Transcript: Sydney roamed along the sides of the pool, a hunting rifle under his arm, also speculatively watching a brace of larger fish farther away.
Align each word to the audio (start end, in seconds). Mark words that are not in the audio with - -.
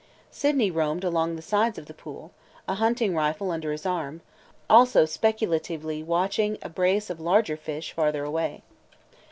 Sydney 0.31 0.71
roamed 0.71 1.03
along 1.03 1.35
the 1.35 1.43
sides 1.43 1.77
of 1.77 1.85
the 1.85 1.93
pool, 1.93 2.31
a 2.67 2.73
hunting 2.73 3.13
rifle 3.13 3.51
under 3.51 3.71
his 3.71 3.85
arm, 3.85 4.21
also 4.67 5.05
speculatively 5.05 6.01
watching 6.01 6.57
a 6.63 6.69
brace 6.69 7.11
of 7.11 7.19
larger 7.21 7.55
fish 7.55 7.91
farther 7.93 8.23
away. 8.23 8.63